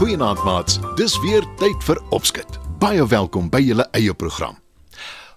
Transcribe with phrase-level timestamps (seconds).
[0.00, 0.78] Goeienaand maats.
[0.96, 2.54] Dis weer tyd vir opskud.
[2.80, 4.54] Baie welkom by julle eie program.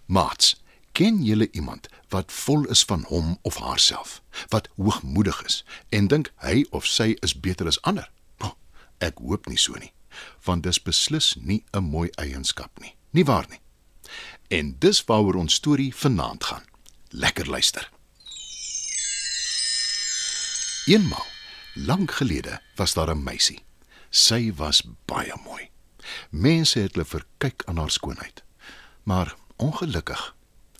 [0.07, 0.53] Maats,
[0.95, 4.21] ken julle iemand wat vol is van hom of haarself,
[4.55, 5.57] wat hoogmoedig is
[5.89, 8.07] en dink hy of sy is beter as ander?
[8.39, 8.53] Oh,
[9.03, 9.91] ek hoop nie so nie,
[10.47, 12.95] want dis beslis nie 'n mooi eienskap nie.
[13.11, 13.59] Nie waar nie?
[14.47, 16.63] En dis waaroor ons storie vanaand gaan.
[17.11, 17.91] Lekker luister.
[20.87, 21.27] Eenmaal,
[21.75, 23.59] lank gelede, was daar 'n meisie.
[24.13, 25.69] Sy was baie mooi.
[26.29, 28.43] Mense het hulle verkyk aan haar skoonheid.
[29.09, 30.35] Maar ongelukkig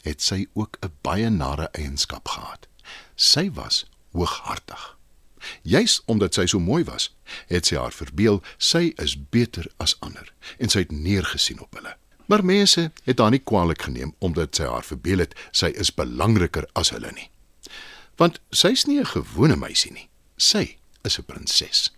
[0.05, 2.67] het sy ook 'n baie nare eienskap gehad.
[3.15, 4.97] Sy was hooghartig.
[5.61, 7.15] Juis omdat sy so mooi was,
[7.47, 11.97] het sy haar verbeel sy is beter as ander en sy het neergesien op hulle.
[12.25, 16.69] Maar mense het haar nie kwaadlik geneem omdat sy haar verbeel het sy is belangriker
[16.73, 17.29] as hulle nie.
[18.15, 20.09] Want sy's nie 'n gewone meisie nie.
[20.37, 21.91] Sy is 'n prinses.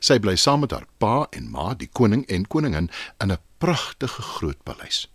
[0.00, 4.22] Sy bly saam met haar pa en ma, die koning en koningin, in 'n pragtige
[4.22, 5.08] groot paleis.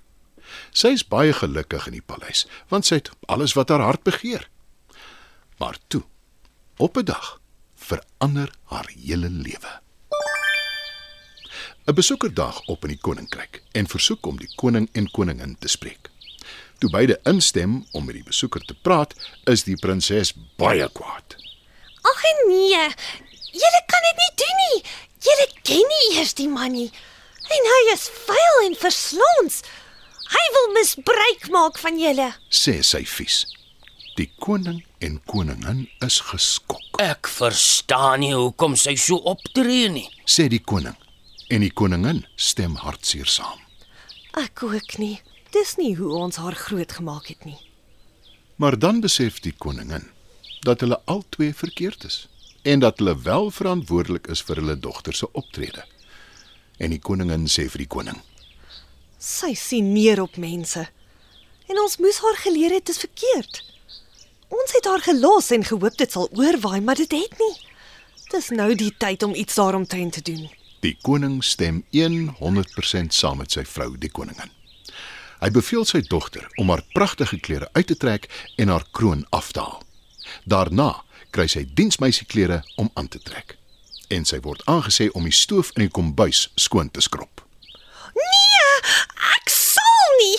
[0.71, 4.49] Sy is baie gelukkig in die paleis, want sy het alles wat haar hart begeer.
[5.59, 6.03] Maar toe,
[6.77, 7.39] op 'n dag,
[7.75, 9.81] verander haar hele lewe.
[11.87, 15.67] 'n Besoeker daag op in die koninkryk en versoek om die koning en koningin te
[15.67, 16.09] spreek.
[16.77, 21.35] Toe beide instem om met die besoeker te praat, is die prinses baie kwaad.
[22.01, 22.87] Ag nee.
[23.53, 24.81] Julle kan dit nie doen nie.
[25.27, 26.89] Julle ken nie eers die man nie.
[27.51, 29.61] En hy is vuil en verslons.
[30.31, 32.29] Hy wil misbruik maak van julle.
[32.49, 33.41] sê sy vies.
[34.17, 40.07] Die koning en koningin is geskok, Ek verstaan nie hoekom sy so optree nie.
[40.25, 40.95] sê die koning.
[41.49, 43.59] En die koningin stem hartseer saam.
[44.37, 45.19] Ek ook nie.
[45.51, 47.57] Dis nie hoe ons haar groot gemaak het nie.
[48.55, 50.11] Maar dan besef die koningin
[50.63, 52.27] dat hulle albei verkeerd is
[52.61, 55.85] en dat hulle wel verantwoordelik is vir hulle dogter se optrede.
[56.77, 58.21] En die koningin sê vir die koning:
[59.17, 60.87] Sy sien neer op mense.
[61.69, 63.63] En ons moes haar geleer het dit is verkeerd.
[64.51, 67.53] Ons het haar gelos en gehoop dit sal oorwaai, maar dit het nie.
[68.31, 70.49] Dis nou die tyd om iets daaromtrent te doen.
[70.81, 74.51] Die koning stem 100% saam met sy vrou, die koningin.
[75.41, 79.51] Hy beveel sy dogter om haar pragtige klere uit te trek en haar kroon af
[79.51, 79.83] te haal.
[80.45, 83.57] Daarna kry sy diensmeisieklere om aan te trek.
[84.11, 87.43] En sy word aangesê om die stoof in die kombuis skoon te skrob.
[88.15, 88.73] Nee,
[89.37, 90.37] ek sal nie.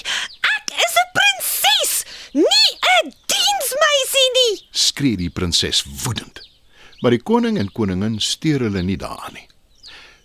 [0.56, 1.92] Ek is 'n prinses,
[2.32, 2.70] nie
[3.04, 4.66] 'n diensmeisie nie.
[4.70, 6.40] skree die prinses woedend.
[7.00, 9.48] Maar die koning en koningin steur hulle nie daaraan nie.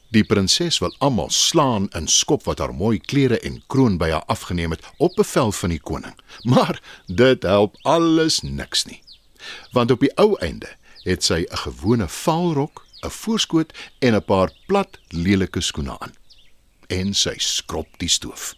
[0.09, 4.23] Die prinses wil almal slaan en skop wat haar mooi klere en kroon by haar
[4.27, 6.15] afgeneem het op bevel van die koning.
[6.43, 9.01] Maar dit help alles niks nie.
[9.71, 10.69] Want op die ou einde
[11.03, 16.15] het sy 'n gewone vaalrok, 'n voorskoot en 'n paar plat lelike skoene aan.
[16.87, 18.55] En sy skrob die stoof.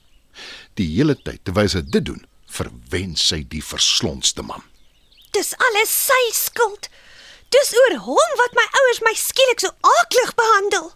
[0.73, 4.63] Die hele tyd terwyl sy dit doen, verwen sy die verslonsde man.
[5.31, 6.89] Dis alles sy skuld.
[7.49, 10.93] Dis oor hom wat my ouers my skielik so aaklig behandel.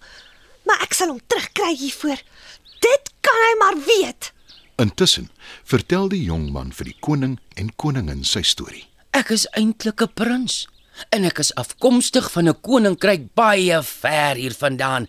[0.65, 2.21] Maar ek sal hom terugkry hiervoor.
[2.79, 4.31] Dit kan hy maar weet.
[4.81, 5.29] Intussen
[5.63, 8.87] vertel die jong man vir die koning en koningin sy storie.
[9.13, 10.65] Ek is eintlik 'n prins
[11.13, 15.07] en ek is afkomstig van 'n koninkryk baie ver hier vandaan.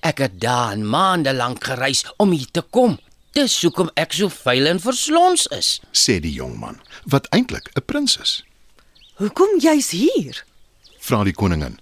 [0.00, 2.98] Ek het daan maande lank gereis om hier te kom.
[3.32, 5.80] Dis hoekom ek so vuil en verslons is.
[5.92, 8.44] sê die jong man, wat eintlik 'n prins is.
[9.14, 10.44] Hoekom jy's hier?
[11.00, 11.78] Vra die koningin.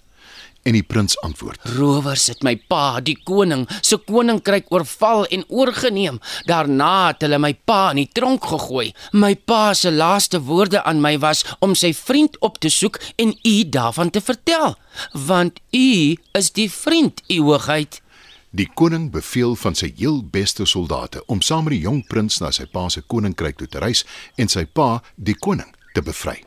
[0.68, 6.18] En die prins antwoord: Rowers het my pa, die koning, se koninkryk oorval en oorgeneem.
[6.50, 8.90] Daarna het hulle my pa in die tronk gegooi.
[9.16, 13.32] My pa se laaste woorde aan my was om sy vriend op te soek en
[13.32, 14.76] u daarvan te vertel,
[15.12, 18.02] want u is die vriend, u hoogheid.
[18.50, 22.52] Die koning beveel van sy heel beste soldate om saam met die jong prins na
[22.52, 24.04] sy pa se koninkryk toe te reis
[24.36, 26.42] en sy pa, die koning, te bevry.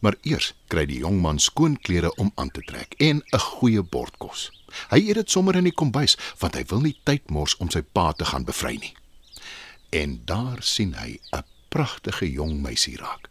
[0.00, 3.82] Maar eers kry die jong man skoon klere om aan te trek en 'n goeie
[3.82, 4.50] bord kos.
[4.90, 7.82] Hy eet dit sommer in die kombuis want hy wil nie tyd mors om sy
[7.82, 8.94] pa te gaan bevry nie.
[9.90, 13.28] En daar sien hy 'n pragtige jong meisie raak.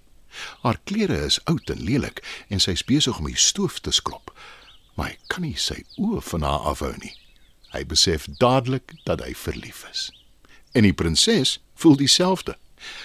[0.61, 4.31] Haar klere is oud en lelik en sy is besig om die stoof te skrob,
[4.95, 7.13] maar hy kan nie sy oë van haar afhou nie.
[7.73, 10.09] Hy besef dadelik dat hy verlief is.
[10.73, 12.57] En die prinses voel dieselfde.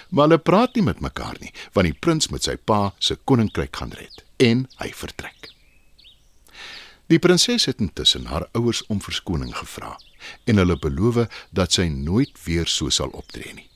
[0.09, 3.75] Maar hulle praat nie met mekaar nie, want die prins met sy pa se koninkryk
[3.75, 5.51] gaan red en hy vertrek.
[7.11, 9.93] Die prinses het intussen haar ouers om verskoning gevra
[10.49, 13.69] en hulle beloof dat sy nooit weer so sal optree nie.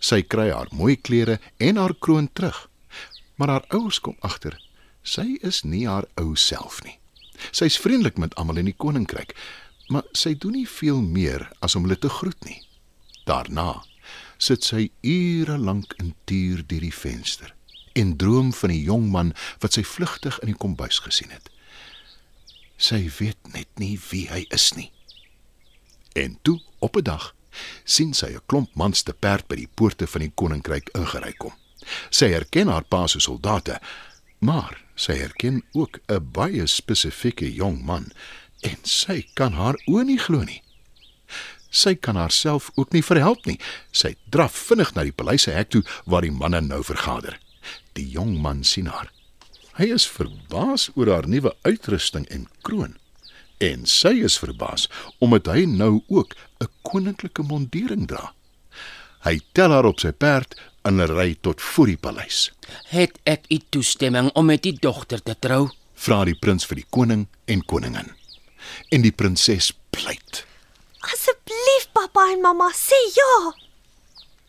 [0.00, 2.68] Sy kry haar mooi klere en haar kroon terug.
[3.36, 4.56] Maar haar ouers kom agter
[5.02, 6.96] sy is nie haar ou self nie.
[7.56, 9.32] Sy's vriendelik met almal in die koninkryk,
[9.88, 12.60] maar sy doen nie veel meer as om hulle te groet nie.
[13.26, 13.82] Daarna
[14.40, 17.52] sit sy ure lank in tuur deur die venster
[18.00, 21.50] en droom van die jong man wat sy vlugtig in die kombuis gesien het.
[22.80, 24.88] Sy weet net nie wie hy is nie.
[26.16, 27.34] En toe, op 'n dag,
[27.84, 31.52] sien sy 'n klomp mans te perd by die poorte van die koninkryk ingery kom.
[32.10, 33.80] Sy herken haar pa se soldate,
[34.38, 38.12] maar sy herken ook 'n baie spesifieke jong man
[38.60, 40.62] en sy kan haar oë nie glo nie.
[41.70, 43.58] Sy kan haarself ook nie verhelp nie.
[43.92, 47.38] Sy draf vinnig na die paleis se hek toe waar die manne nou vergader.
[47.94, 49.10] Die jong man sien haar.
[49.78, 52.98] Hy is verbaas oor haar nuwe uitrusting en kroon.
[53.60, 54.88] En sy is verbaas
[55.20, 58.34] omdat hy nou ook 'n koninklike mondering dra.
[59.20, 62.50] Hy tel haar op sy perd en ry tot voor die paleis.
[62.88, 65.68] Het ek u toestemming om met die dogter te trou?
[65.94, 68.08] Vra die prins vir die koning en koningin.
[68.90, 70.49] En die prinses pleit.
[71.00, 73.52] Asseblief pappa en mamma, sê ja.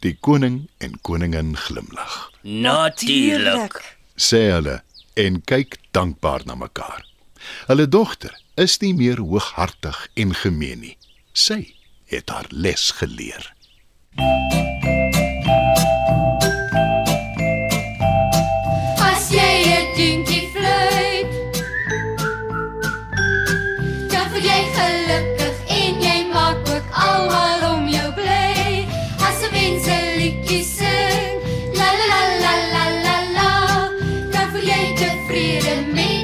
[0.04, 2.32] Die koning en koningin glimlag.
[4.18, 4.82] Sê hulle
[5.16, 7.06] en kyk dankbaar na mekaar.
[7.70, 10.98] Hulle dogter is nie meer hooghartig en gemeen nie.
[11.34, 11.64] Sy
[12.12, 13.54] het haar les geleer.
[14.18, 14.71] As
[35.12, 36.21] sofrer a.